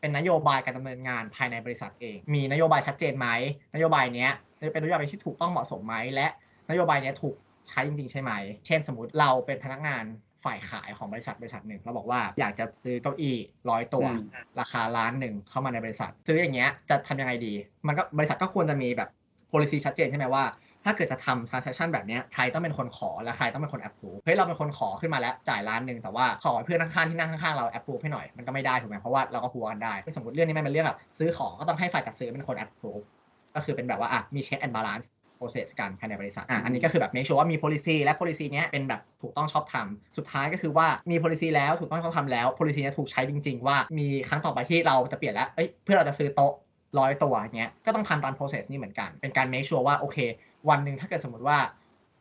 [0.00, 3.28] เป็นนโยบายการดำเนินงานภายในบริษัทเอง มีนโยบายชัดเจนไหม
[3.74, 4.30] นโยบายเนี้ย
[4.72, 6.26] เป็นนโยบายที่ถูกต้องเหมาะสมไหมและ
[6.70, 7.34] นโยบายเนี้ยถูก
[7.68, 8.32] ใช้จริงๆใช่ไหม
[8.66, 10.04] เช่นสมมติเราเป็นพนักงาน
[10.44, 13.36] ฝ่ายขายของบริษัทบริษัทหนึ่งเราบอกว่าอยากจะซื้อเก้าอี้
[13.70, 14.20] ร้อยตัวอืม
[14.60, 17.54] ราคาล้านหนึ่งเข้ามาในบริษัท ซื้ออย่างเงี้ยจะทำยังไงดี
[17.86, 19.08] มันก็บริษัทก็ควรจะมีแบบ
[19.50, 20.44] policy ชัดเจนใช่ไหมว่า
[20.84, 33.04] ถ้าเกิดจะทำ transaction แบบเนี้ยใครต้องเป็นคนขอ และใครต้องเป็นคน approve เฮ้ย เราเป็นคนขอขึ้นมาแล้ว จ่ายล้านหนึ่งแต่ว่าขอให้เพื่อนข้างๆที่นั่งข้างๆเรา approve ให้หน่อย มันก็ไม่ได้ถูกไหมเพราะว่าเราก็หัวกันได้ สมมติเรื่องนี้มันเป็นเรื่องแบบซื้อของก็ต้องให้ฝ่ายจัดซื้อเป็นคน approve
[33.54, 34.40] ก็คือเป็นแบบว่าอะมี
[35.40, 42.80] check and balance process กันภายในบริษัทอะอันนี้ก็คือแบบ make sure ว่ามี policy และ policy เนี้ยเป็นแบบถูกต้องชอบธรรมสุดท้ายก็คือว่ามี policy แล้วถูกต้องชอบธรรมแล้ว policy
[42.82, 46.52] เนี้ยถูกใช้จริง ๆ ว่ามีครั้งต่อไปที่เราจะเปลี่ยนแล้วเอ้ยเพื่อเราจะซื้อโต๊ะ
[46.98, 50.18] ร้อยตัวอย่างเงี้ยก็ต้องทำตาม process นี้เหมือนกัน เป็นการ make sure ว่าโอเค
[50.68, 51.58] วันหนึ่งถ้าเกิดสมมติว่า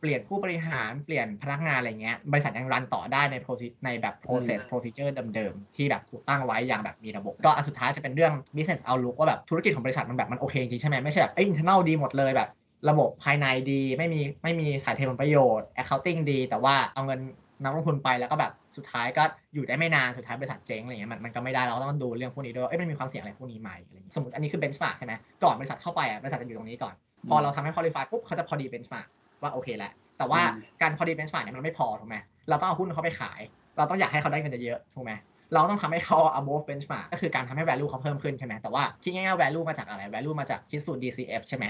[0.02, 12.50] เปลี่ยนผู้บริหารเปลี่ยนพนักงานอะไรเงี้ยบริษัทยังรันต่อได้ใน process ในแบบ process procedure เดิมๆ ที่แบบถูกตั้งไว้อย่างแบบมีระบบ ก็อันสุดท้ายจะเป็นเรื่อง business outlook ว่าแบบธุรกิจของบริษัทมันแบบมันโอเคจริงๆใช่ไหมไม่ใช่แบบเอ้ย internal ดีหมดเลยแบบ
[12.90, 17.20] ระบบภายในดี ไม่มีไม่มีถ่ายเทผลประโยชน์ accounting ดี แต่ว่าเอาเงิน
[17.64, 19.24] นักลงทุนไปแล้วก็แบบสุดท้ายก็
[19.54, 25.14] อยู่ได้ไม่นานสุดท้ายบริษัทเจ๊งอะไรเงี้ยมันมันก็ไม่ได้เราก็ต้องดูเรื่องพวกนี้ด้วยว่าเอ้ยมันมีความเสี่ยงอะไรพวกนี้ไหมอะไรเงี้ยสมมติอันนี้คือ benchmark ใช่ไหม
[25.44, 26.94] ก่อนบริษัทเข้าไปอะบริษัทจะอยู่ตรงนี้ก่อน
[27.30, 29.08] พอเราทำให้ qualify ปุ๊บเขาจะพอดี benchmark
[29.42, 32.18] ว่าโอเคแหละแต่ว่าอืมการพอดี benchmark เนี่ยมันไม่พอถูกไหม
[32.50, 33.42] เราต้องเอาหุ้นเขาไปขาย
[33.78, 35.14] เราต้องอยากให้เขาได้เงินเยอะๆถูกไหม
[35.54, 41.66] เราต้องทำให้เขา above benchmark ก็คือการทำให้ value เขาเพิ่มขึ้นใช่ไหมแต่ว่าที่ง่ายๆ value มาจากอะไร value มาจากคิดสูตร DCF ใช่ไหม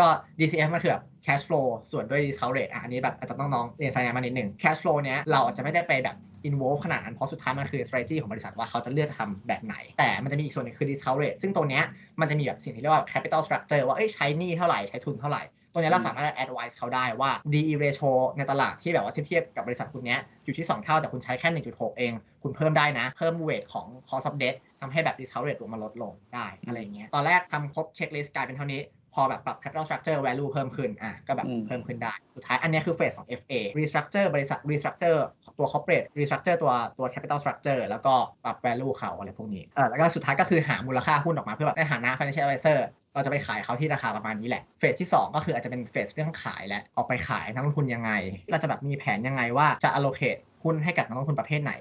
[0.00, 6.16] ก็ DCF มันคือแบบ cash flow ส่วนด้วย discount rate อะอันนี้แบบอาจจะต้องน้องเรียนไฟแนนมานิดหนึ่ง cash flow เนี้ยเราอาจจะไม่ได้ไปแบบ
[6.48, 11.84] involve ขนาดนั้นเพราะสุดท้ายมันคือ strategy ของบริษัทว่าเขาจะเลือกทำแบบไหน แต่มันจะมีอีกส่วนหนึงคือ discount rate ซึ่งตัวเนี้ย
[12.20, 23.34] มันจะมีแบบสิ่งที่เรียกว่า capital structure ว่าเอ้ยใช้หนี้เท่าไหร่ใช้ทุนเท่าไหร่ตัวเนี้ยเราสามารถ advise เขาได้ว่า DE ratio ในตลาดที่แบบว่าเทียบกับบริษัทคุณเนี้ยอยู่ที่ 2 เท่า แต่คุณใช้แค่ 1.6 เอง คุณเพิ่มได้นะ เพิ่ม
[23.48, 28.80] weight ของ cost of debt ทำให้แบบ discount rate ลงมาลดลงได้อะไรอย่างเงี้ย ตอนแรกทำครบ checklist กลายเป็นเท่านี้
[29.16, 35.20] พอแบบปรับ capital structure value เพิ่มขึ้นอะก็แบบอืมเพิ่มขึ้นได้ สุดท้ายอันเนี้ยคือเฟสของ FA restructure บริษัท restructure
[35.58, 42.78] ตัว corporate restructure ตัวตัว capital structure แล้วก็ปรับ value เขาอะไรพวกนี้เออแล้วก็สุดท้ายก็คือหามูลค่าหุ้นออกมาเพื่อแบบในฐานะ financial advisor
[43.14, 48.10] เราจะไปขายเขาที่ราคาประมาณนี้แหละ เฟสที่ 2 ก็คืออาจจะเป็นเฟสเรื่องขายแหละออกไปขายนักลงทุนยังไง
[48.50, 51.72] เราจะแบบมีแผนยังไงว่าจะ allocate หุ้นให้กับนักลงทุนประเภทไหน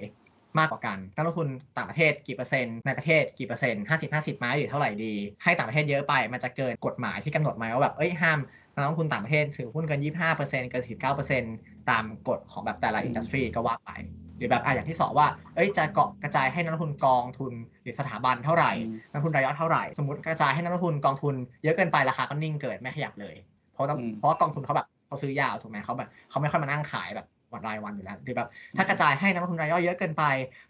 [0.60, 5.14] มากกว่ากันนักลงทุนต่างประเทศกี่เปอร์เซ็นต์ในประเทศกี่เปอร์เซ็นต์ห้าสิบห้าสิบไหมหรือเท่าไหร่ดี
[5.44, 8.40] ให้ต่างประเทศเยอะไปมันจะเกินกฎหมายที่กำหนดไหมว่าแบบเอ้ยห้าม
[8.74, 11.56] นักลงทุนต่างประเทศถือหุ้นเกินยี่ห้าเปอร์เซ็นต์เกินสิบเก้าเปอร์เซ็นต์
[11.90, 13.92] ตามกฎของแบบแต่ละอินดัสทรีก็ว่าไป
[14.38, 23.36] หรือแบบอะอย่างที่สองว่า เอ้ย จะเกาะกระจายให้นักลงทุนกองทุนหรือสถาบันเท่าไหร่อืมนักลงทุนรายย่อยเท่าไหร่ สมมติกระจายให้นักลงทุนกองทุนเยอะเกินไปราคาก็นิ่งเกิดไม่ขยับเลย
[23.74, 30.24] เพราะต้องอืมเพราะว่ากองทุนเขาแบบเขาซื้อยาวถูกไหมเขาแบบเขาไม่ค่อยมานั่งขายแบบ วันรายวันอยู่แล้วหรือแบบถ้ากระจายให้นักลงทุนรายย่อยเยอะเกินไป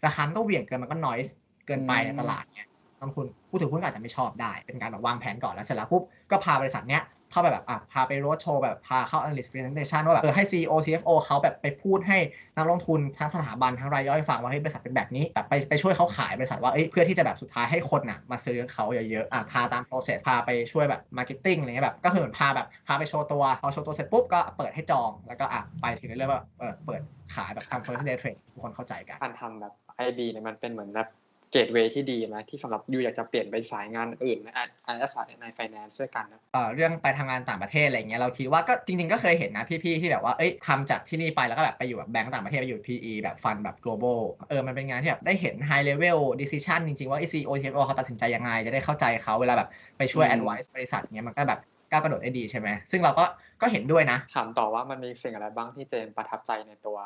[0.06, 1.34] ราคามันก็เหวี่ยงเกินมันก็นอยส์
[1.66, 2.68] เกินไปในตลาดเนี่ย
[2.98, 7.02] นักลงทุนผู้ถือหุ้นก็อาจจะไม่ชอบได้ เป็นการแบบวางแผนก่อนแล้วเสร็จแล้วปุ๊บก็พาบริษัทเนี้ย
[7.36, 12.18] เข้าไปแบบอะพาไปโรดโชว์แบบพาเข้า analyst presentation ว่าแบบเออให้ CEO CFO เขาแบบไปพูดให้
[12.56, 27.00] นักลงทุนทั้งสถาบันทั้งรายย่อยฟังว่าเฮ้ยบริษัทเป็นแบบนี้แบบไปไปช่วยเขาขายบริษัทว่าเอ้ยเพื่อที่จะแบบสุดท้ายให้คนน่ะมาซื้อเขาเยอะๆอะพาตาม process พาไปช่วยแบบ marketing อะไรเงี้ยแบบก็คือเหมือนพาแบบพาไปโชว์ตัวพอโชว์ตัวเสร็จปุ๊บก็เปิดให้จองแล้วก็อะไปถึงเรื่อยๆว่าเออเปิด
[27.34, 31.08] ขายแบบทำ first day trade ทุกคนเข้าใจกันการทำแบบ I B เนี่ยมันเป็นเหมือนแบบ
[31.50, 46.80] gateway ที่ดีนะที่สำหรับ you อยากจะเปลี่ยนไปสายงานอื่นในอาอาสายในไฟแนนซ์ด้วยกันนะเอ่อเรื่องไปทำงานต่างประเทศอะไรเงี้ยเราคิดว่าก็จริง ๆ ก็เคยเห็นนะพี่ๆที่แบบว่าเอ้ยทำจากที่นี่ไปแล้วก็แบบไปอยู่แบบแบงก์ต่างประเทศไปอยู่ PE แบบ fund แบบ global เออมันเป็นงานที่แบบได้เห็น high level decision
[46.86, 53.24] จริง ๆ ว่า CEO CFO เขาตัดสินใจยังไง จะได้เข้าใจเขาเวลาแบบไปช่วยอืม advice บริษัทเงี้ยมันก็แบบก้าวกระโดดได้ดีใช่ไหมซึ่งเราก็
[53.62, 56.98] ก็เห็นด้วยนะถามต่อว่ามันมีสิ่งอะไรบ้างที่เจมส์ประทับใจในตัว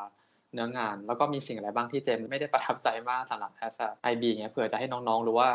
[0.53, 5.49] เนื้องาน แล้วก็มีสิ่งอะไรบ้างที่เจมส์ไม่ได้ประทับใจมากสำหรับแอสไอบีเงี้ยเผื่อจะให้น้องๆรู้ว่า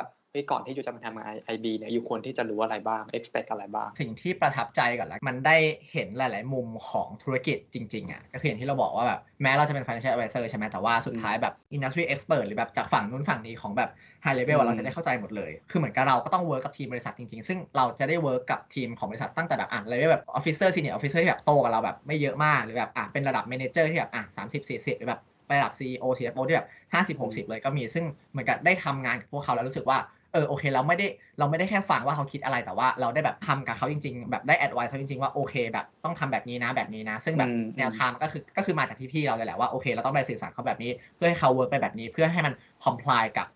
[0.51, 5.57] ก่อนที่อยู่จะมาทำงานไอบีเนี่ยอยู่ควรที่จะรู้อะไรบ้าง expect อะไรบ้าง สิ่งที่ประทับใจก่อนละมันได้
[5.93, 13.91] เห็นหลาย ๆ มุมของธุรกิจจริง ๆ อะ ก็คืออย่างที่เราบอกว่าแบบแม้เราจะเป็น financial advisor ใช่ไหมแต่ว่าสุดท้ายแบบ industry expert หรือแบบจากฝั่งนู้นฝั่งนี้ของแบบ
[14.25, 21.21] high level อือะมเราจะได้เข้าใจหมดเลย คือเหมือนกับเราก็ต้อง work กับทีมบริษัทจริง ๆ ซึ่งเราจะได้ work กับทีมของบริษัทตั้งแต่แบบอะ level แบบ officer senior officer
[21.23, 29.99] ที่แบบโตกับเราแบบไม่เยอะมากหรือแบบอะเป็นระดับ manager ที่แบบอะสามสิบสี่สิบหรือแบบไประดับ CEO CFO ที่แบบห้าสิบหกสิบเลยก็มี ซึ่งเหมือนกับได้ทำงานกับพวกเขาแล้วรู้สึกว่า
[30.37, 31.07] เออโอเคเราไม่ได้
[31.39, 43.47] เราไม่ได้แค่ฟังว่าเขาคิดอะไรแต่ว่าเราได้แบบทำกับเขาจริง ๆ แบบได้แอดไวเขาจริงๆว่าโอเค แบบต้องทำแบบนี้นะแบบนี้นะ ซึ่งแบบอืมแนวทางก็คือก็คือมาจากพี่ๆเราเลยแหละว่าโอเคเราต้องไปสื่อสารเขาแบบนี้ เพื่อให้เขา work ไปแบบนี้เพื่อให้มัน comply กับ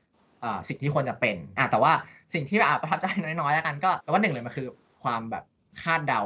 [0.41, 1.93] เอ่อสิ่งที่ควรจะเป็นอะแต่ว่า
[2.35, 4.69] สิ่งที่แบบประทับใจน้อยๆแล้วกันก็แต่ว่าหนึ่งเลยมันคือ
[5.03, 5.45] ความแบบ
[5.83, 6.23] คาดเดา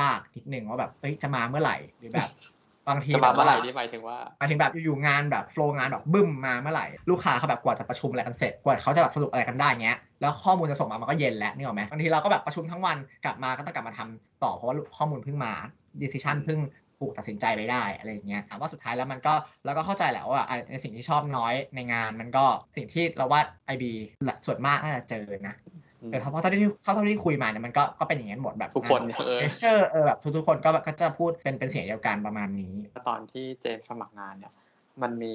[0.00, 2.28] ยากนิดนึงว่าแบบเอ้ยจะมาเมื่อไหร่หรือแบบ
[2.88, 15.52] บางทีจะมาแบบเมื่อไหร่ว่านี่หมายถึงว่าหมายถึงแบบอยู่ๆงานแบบ flow งานแบบบึ้มมาเมื่อไหร่ลูกค้าเขาแบบกว่าจะประชุมอะไรกันเสร็จกว่าเขาจะแบบสรุปอะไรกันได้เงี้ยแล้วข้อมูลจะส่งมามันก็เย็นแล้วนึกออกไหมบางทีเราก็แบบประชุมทั้งวันกลับมาก็ต้องกลับมาทำต่อเพราะว่าข้อมูลเพิ่งมา
[16.02, 16.60] decision เพิ่ง
[16.98, 22.44] ถูกตัดสินใจไปได้อะไรอย่างเงี้ยถามว่าสุดท้ายแล้วมันก็เราก็เข้าใจแหละว่าอะในสิ่งที่ชอบน้อยในงานมันก็
[22.76, 23.40] สิ่งที่เราว่า
[23.74, 23.84] IB
[24.46, 25.54] ส่วนมากน่าจะเจอนะ
[26.10, 32.74] เออเพราะเท่าที่เท่าที่คุยมาเนี่ยมันก็ก็เป็นอย่างนั้นหมดแบบทุกคนเออ for sure เออแบบทุกๆคนก็แบบก็จะพูดเป็นเป็นเสียงเดียวกันประมาณนี้
[33.08, 34.52] ตอนที่เจมส์สมัครงานเนี่ย
[35.02, 35.34] มันมี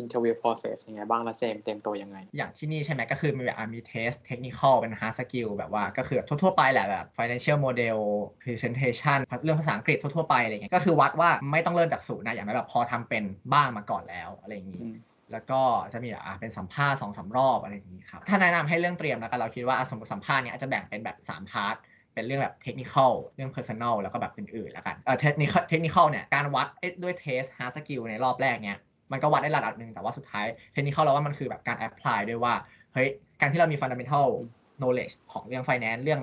[0.00, 7.98] interview process ยังไงบ้างแล้วเจมส์เตรียมตัวยังไง อย่างที่นี่ใช่ไหมก็คือมีแบบอะมี test technical เป็น hard skill แบบว่าก็คือแบบทั่วๆไปแหละแบบ financial model
[8.42, 14.82] presentation เรื่องภาษาอังกฤษทั่วๆไปอะไรเงี้ยก็คือวัดว่าไม่ต้องเริ่มจากศูนย์นะอย่างไรแบบพอทำเป็นบ้างมาก่อนแล้วอะไรอย่างนี้
[15.32, 15.60] แล้วก็
[15.92, 21.76] จะมีอะเป็นสัมภาษณ์สองสามรอบอะไรอย่างนี้ครับ ถ้าแนะนำให้เรื่องเตรียมแล้วกันเราคิดว่าสมมติสัมภาษณ์เนี้ยอาจจะแบ่งเป็นแบบ3 part
[22.14, 26.66] เป็นเรื่องแบบ technical เรื่อง personal แล้วก็แบบอื่นๆแล้วกันเออเทคนิค technical เนี่ยการวัด
[27.02, 28.78] ด้วยเทส hard skill ในรอบแรกเนี่ย
[29.12, 32.54] มันก็วัดได้ระดับหนึ่งแต่ว่าสุดท้าย technical เราว่ามันคือแบบการ apply ด้วยว่า
[32.94, 33.08] เฮ้ย
[33.40, 34.26] การที่เรามี fundamental
[34.80, 36.22] knowledge ของเรื่อง finance เรื่อง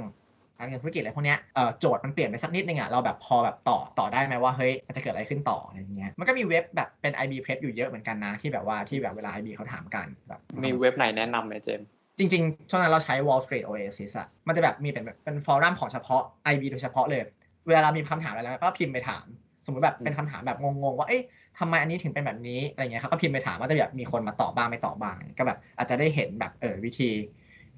[0.60, 17.22] การเงินธุรกิจอะไรพวกเนี้ยเออโจทย์มันเปลี่ยนไปสักนิดนึงอะเราแบบพอแบบต่อต่อได้ไหมว่าเฮ้ยมันจะเกิดอะไรขึ้นต่ออะไรอย่างเงี้ยมันก็มีเว็บแบบเป็น IB prep อยู่เยอะเหมือนกันนะที่แบบว่าที่แบบเวลา IB เขาถามกันแบบมีเว็บไหนแนะนำไหมเจมส์จริงๆ ช่วงนั้นเราใช้ Wall Street Oasis อะมันจะแบบมีเป็นแบบเป็นฟอรัมของเฉพาะ IB โดยเฉพาะเลย
[17.68, 19.26] เวลาเรามีคำถามอะไรแล้วก็พิมพ์ไปถาม
[19.66, 21.24] สมมติแบบเป็นคำถามแบบงงๆ ว่า เอ๊ะ
[21.60, 27.10] ทำไมอันนี้ถึงเป็นแบบนี้ อะไรเงี้ยเขาก็พิมพ์ไปถามว่าจะแบบมีคนมาตอบบ้างไม่ตอบบ้าง ก็แบบอาจจะได้เห็นแบบเออวิธี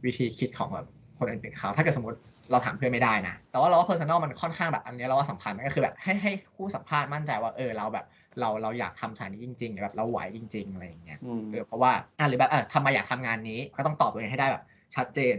[0.05, 2.17] วิธีคิดของแบบคนอื่นๆเขา ถ้าเกิดสมมติ
[2.51, 8.05] เราถามเพื่อนไม่ได้นะ แต่ว่าเราว่า personal มันค่อนข้างแบบอันนี้เราว่าสำคัญมันก็คือแบบให้ให้ผู้สัมภาษณ์มั่นใจว่าเออเราแบบ
[8.39, 14.63] เราเราอยากทำสายนี้จริงๆหรือแบบเราไหวจริง ๆ อะไรอย่างเงี้ยอืมเออเพราะว่าอะหรือแบบเออทำไมอยากทำงานนี้ก็ต้องตอบตัวเองให้ได้แบบ
[14.95, 15.37] ชัดเจน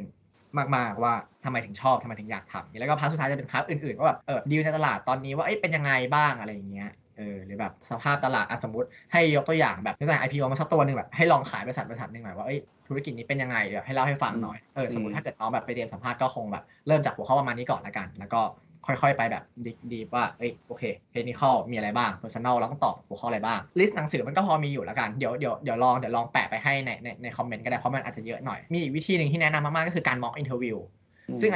[0.76, 12.58] มากๆว่าทำไมถึงชอบทำไมถึงอยากทำแล้วก็ part สุดท้ายจะเป็น part อื่นๆว่าแบบเออดีลในตลาดตอนนี้ว่าเอ้ยเป็นยังไงบ้างอะไรอย่างเงี้ยเออหรือแบบสภาพตลาดอะสมมติให้ยกตัวอย่างแบบยกตัวอย่าง IPO มาสักตัวหนึ่งแบบให้ลองขายบริษัทบริษัทหนึ่งหน่อยว่าเอ้ย
[12.88, 18.40] ธุรกิจนี้เป็นยังไงเดี๋ยวให้เล่าให้ฟังหน่อยเออสมมติอืมถ้าเกิดน้องแบบไปเตรียมสัมภาษณ์ก็คงแบบเริ่มจากหัวข้อประมาณนี้ก่อนละกัน แล้วก็
[18.86, 19.44] ค่อยๆ ไปแบบ
[19.92, 20.82] ดีๆว่าเอ้ยโอเค
[21.12, 31.01] เทคนิคอลมีอะไรบ้าง personal เราต้องตอบหัวข้ออะไรบ้างลิสต์หนังสือมันก็พอมีอยู่แล้วกันเดี๋ยวเดี๋ยวเดี๋ยวลองเดี๋ยวลองแปะไปให้ในในในคอมเมนต์ก็ได้เพราะมันอาจจะเยอะหน่อยมีอีกวิธีหนึ่งที่แนะนำมากๆก็คือการ mock interview ซึ่งอันเ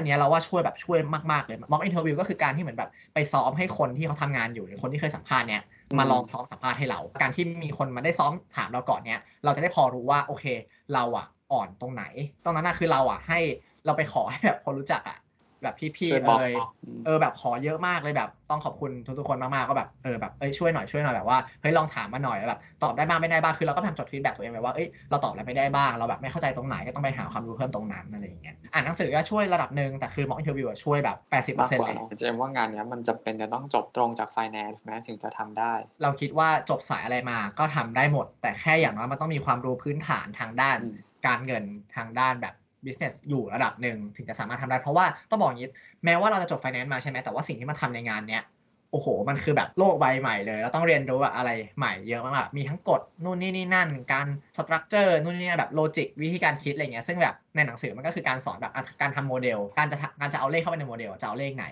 [0.08, 0.98] นี้ยเราว่าช่วยแบบช่วย
[1.32, 5.62] มากๆเลย mock interview ก็คือการที่เหมือนแบบไปซ้อมให้คนที่เขาทำงานอยู่หรือคนที่เคยสัมภาษณ์เนี้ย
[5.98, 10.44] มาลองซ้อมสัมภาษณ์ให้เรา การที่มีคนมาได้ซ้อมถามเราก่อนเนี้ยเราจะได้พอรู้ว่าโอเค
[10.94, 12.04] เราอะอ่อนตรงไหน
[12.44, 13.40] ตรงนั้นนะคือเราอะให้
[13.86, 15.18] เราไปขอให้แบบคนรู้จักอะ
[15.66, 16.54] แบบพี่ช่วยๆบอกเอ่ย
[16.98, 41.64] มเออแบบขอเยอะมากเลยแบบ ต้องขอบคุณทุกๆคนมากๆก็แบบเออแบบเอ้ยช่วยหน่อยช่วยหน่อยแบบว่าเฮ้ยลองถามมาหน่อยแบบตอบได้บ้างไม่ได้บ้างคือเราก็พยายามจด feedback ตัวเองไว้ว่าเอ้ยเราตอบอะไรไม่ได้บ้างเราแบบไม่เข้าใจตรงไหนก็ต้องไปหาความรู้เพิ่มตรงนั้นอะไรอย่างเงี้ยอ่านหนังสือก็ช่วยระดับหนึ่งแต่คือ mock interview ช่วยแบบ80%มากกว่าเลยเนอะเจมส์ว่างานเนี้ยมันจำเป็นจะต้องจบตรงจาก finance ไหมถึงจะทำได้ เราคิดว่าจบสายอะไรมาก็ทำได้หมด แต่แค่อย่างน้อยมันต้องมีความรู้พื้นฐานทางด้านอืมการเงิน
[41.96, 42.54] ทางด้านแบบ
[42.86, 45.70] business อยู่ระดับหนึ่งถึงจะสามารถทำได้ เพราะว่าต้องบอกอย่างนี้
[46.04, 48.44] แม้ว่าเราจะจบ finance มาใช่ไหมแต่ว่าสิ่งที่มาทำในงานเนี้ย
[48.92, 61.66] โอ้โห มันคือแบบโลกใบใหม่เลย เราต้องเรียนรู้แบบอะไรใหม่เยอะมากๆมีทั้งกฎนู่นนี่นี่นั่น การ structure นู่นนี่นั่นแบบ logic วิธีการคิดอะไรเงี้ย ซึ่งแบบในหนังสือมันก็คือการสอนแบบอะการทำโมเดล การจะทำการจะเอาเลขเข้าไปในโมเดล จะเอาเลขไหน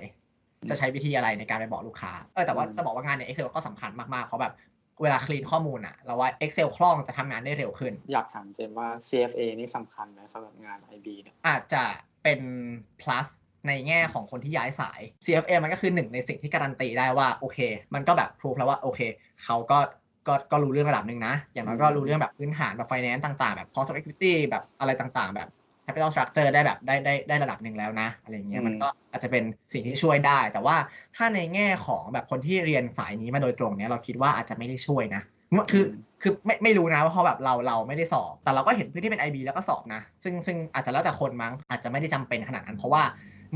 [0.70, 4.53] จะใช้วิธีอะไรในการไปบอกลูกค้า เออ แต่ว่าอืมจะบอกว่างานใน Excel ก็สำคัญมากๆ เพราะแบบ
[5.02, 11.85] เวลาคลีนข้อมูลอะเราว่า Excel คล่องจะทำงานได้เร็วขึ้น อยากถามเจมส์ว่า CFA นี่สำคัญไหมสำหรับงาน IB เนี่ยอาจจะ
[12.22, 12.40] เป็น
[13.00, 13.26] plus
[13.68, 17.59] ในแง่ของคนที่ย้ายสาย CFA มันก็คือหนึ่งในสิ่งที่การันตีได้ว่า โอเค
[17.94, 19.00] มันก็แบบพรูฟแล้วว่าโอเค
[19.44, 19.78] เขาก็
[20.28, 25.48] ก็ก็รู้เรื่องระดับหนึ่งนะ อย่างน้อยก็รู้เรื่องแบบพื้นฐานแบบ finance ต่าง ๆ แบบ cost of equity แบบอะไรต่างๆ แบบ
[25.87, 30.77] capital structure ได้แบบได้ได้ได้ระดับหนึ่งแล้วนะอะไรเงี้ยอืมมันก็อาจจะเป็นสิ่งที่ช่วยได้ แต่ว่า
[31.16, 35.23] ถ้าในแง่ของแบบคนที่เรียนสายนี้มาโดยตรงเนี้ยเราคิดว่าอาจจะไม่ได้ช่วยนะ
[35.73, 35.85] คือ
[36.23, 43.03] คือไม่ไม่รู้นะว่าเพราะแบบเราเราไม่ได้สอบ แต่เราก็เห็นเพื่อนที่เป็น IB แล้วก็สอบนะ ซึ่งซึ่งอาจจะแล้วแต่คนมั้งอาจจะไม่ได้จำเป็นขนาดนั้น เพราะว่า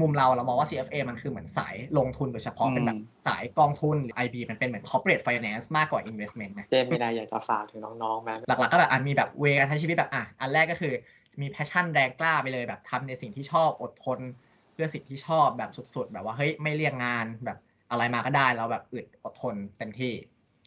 [0.00, 10.92] มุมเราเรามองว่า CFA มันคือเหมือนสายลงทุนโดยเฉพาะเป็นแบบสายกองทุนหรือ IB มันเป็นเหมือน corporate finance มากกว่า investment นะเจมส์มีอะไรอยากจะฝากถึงน้องๆไหมหลักๆก็แบบอะมีแบบ way การใช้ชีวิตแบบอะอันแรกก็คือ
[11.40, 14.20] มี passion แรงกล้าไปเลยแบบทำในสิ่งที่ชอบอดทน
[14.72, 17.58] เพื่อสิ่งที่ชอบแบบสุดๆ แบบว่าเฮ้ยไม่เลี่ยงงานแบบ
[17.90, 20.12] อะไรมาก็ได้เราแบบอึดอดทนเต็มที่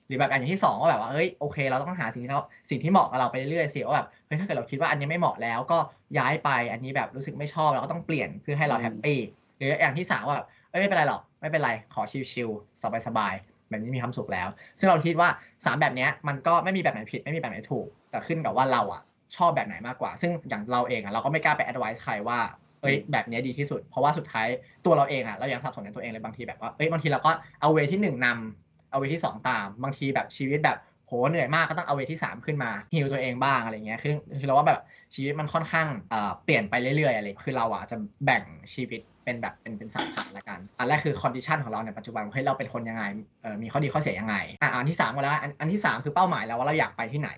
[0.07, 5.79] หรือแบบอันอย่างที่สองก็แบบว่าเฮ้ยโอเค เราต้องหาสิ่งที่เราสิ่งที่เหมาะกับเราไปเรื่อยๆสิว่าแบบเฮ้ยถ้าเกิดเราคิดว่าอันนี้ไม่เหมาะแล้วก็
[6.17, 9.19] ย้ายไปอันนี้แบบรู้สึกไม่ชอบเราก็ต้องเปลี่ยนเพื่อให้เราแฮปปี้
[9.57, 14.47] หรืออย่างที่สามว่าแบบเอ้ยไม่เป็นไรหรอกไม่เป็นไรขอชิลๆสบายๆแบบนี้มีความสุขแล้ว
[14.79, 15.29] ซึ่งเราคิดว่า
[15.65, 19.01] สามแบบเนี้ยมันก็ไม่มีแบบไหนผิดไม่มีแบบไหนถูก แต่ขึ้นกับว่าเราอะ
[19.37, 22.39] ชอบแบบไหนมากกว่า ซึ่งอย่างเราเองอะเราก็ไม่กล้าไป advice ใครว่า
[22.81, 24.47] เอ้ยแบบเนี้ยดีที่สุด เพราะว่าสุดท้าย
[24.85, 34.79] ตัวเราเองอะเรายังสับสนในตัวเองเลยบางทีแบบว่าเอ้ยบางทีเราก็เอา way ที่หนึ่งนำเอา way ที่สองตาม บางทีแบบชีวิตแบบโหเหนื่อยมากก็ต้องเอา way ที่สามขึ้นมาฮิวตัวเองบ้างอะไรเงี้ยคือคือเราว่าแบบ
[35.15, 43.03] ชีวิตมันค่อนข้างเอ่อเปลี่ยนไปเรื่อยๆอะไรคือเราอะจะแบ่งชีวิตเป็นแบบเป็นเป็นสาม part ละกัน อันแรกคือ condition ของเราในปัจจุบันว่าเฮ้ยเราเป็นคนยังไง
[43.41, 47.31] เอ่อมีข้อดีข้อเสียยังไงอะอันที่สามก็แล้วอันอันที่สามคือเป้าหมายเราว่าเราอยากไปที่ไหน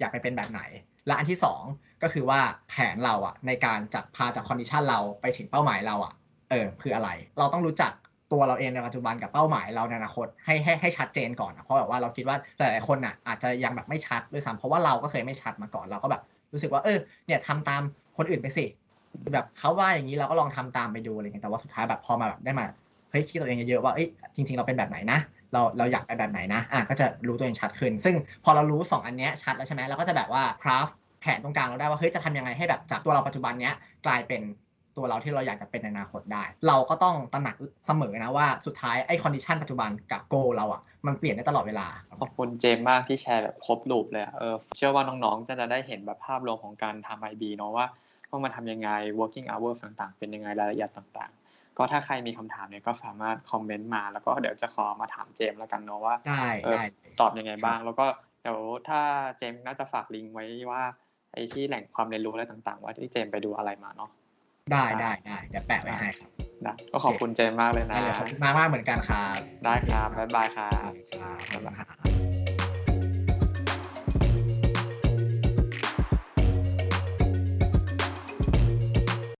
[0.00, 0.60] อยากไปเป็นแบบไหน
[1.08, 1.62] และอันที่สอง
[2.02, 6.12] ก็คือว่าแผนเราอะในการจับพาจาก condition เราไปถึงเป้าหมายเราอะ
[6.50, 7.92] เออคืออะไร เราต้องรู้จัก
[8.32, 17.82] ตัวเราเองในปัจจุบันกับเป้าหมายเราในอนาคตให้ให้ให้ชัดเจนก่อนอะเพราะแบบว่าเราคิดว่าหลายๆคนอะอาจจะยังแบบไม่ชัดด้วยซ้ำเพราะว่าเราก็เคยไม่ชัดมาก่อนเราก็แบบรู้สึกว่าเออเนี่ยทำตาม
[18.16, 18.64] คนอื่นไปสิ
[19.32, 22.66] แบบเขาว่าอย่างนี้เราก็ลองทำตามไปดูอะไรเงี้ยแต่ว่าสุดท้ายแบบพอมาแบบได้มา
[23.10, 25.18] เฮ้ยคิดตัวเองเยอะๆว่าเอ้ยจริง ๆเราเป็นแบบไหนนะ
[25.52, 30.86] เราเราอยากไปแบบไหนนะอะก็จะรู้ตัวเองชัดขึ้น ซึ่งพอเรารู้ 2 อันเนี้ยชัดแล้วใช่ไหมเราก็จะแบบว่า craft
[31.20, 33.74] แผนตรงกลางเราได้ว่าเฮ้ยจะทำยังไงให้แบบจากตัวเราปัจจุบันเนี้ย
[34.06, 34.42] กลายเป็น
[34.96, 37.56] ตัวเราที่เราอยากจะเป็นในอนาคตได้ เราก็ต้องตระหนัก
[37.86, 41.86] เสมอนะว่าสุดท้ายไอ้ condition ปัจจุบันกับ goal เราอะมันเปลี่ยนได้ตลอดเวลา
[42.20, 47.86] ขอบคุณเจมส์มากที่แชร์แบบครบ loop เลยเออเชื่อว่าน้องๆ จะจะได้เห็นแบบภาพรวมของการทำ IB เนอะว่า
[48.30, 51.47] ว่ามันทำยังไง working hours ต่างๆ เป็นยังไงรายละเอียดต่างๆ
[51.78, 56.84] ก็ถ้าใครมีคำถามเนี่ยก็สามารถคอมเมนต์มา แล้วก็เดี๋ยวจะขอมาถามเจมส์แล้วกันเนอะว่าได้เออได้
[57.20, 58.06] ตอบยังไงบ้าง แล้วก็
[58.42, 59.00] เดี๋ยวถ้า
[59.38, 60.82] เจมส์น่าจะฝากลิงก์ไว้ว่า
[61.32, 64.10] ไอ้ที่แหล่งความเรียนรู้อะไรต่างๆ ว่าที่เจมส์ไปดูอะไรมาเนาะ
[64.72, 66.30] ได้ได้ได้เดี๋ยวแปะไว้ให้ครับ
[66.62, 72.37] ได้ก็ขอบคุณเจมส์มากเลยนะได้เลยครับมากมากๆเหมือนกันครับได้ครับบ๊ายบายครัได้บครับขอบคุณครับ